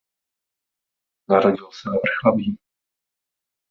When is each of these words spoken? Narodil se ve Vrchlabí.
Narodil 1.29 1.69
se 1.73 1.89
ve 1.89 1.95
Vrchlabí. 1.97 2.57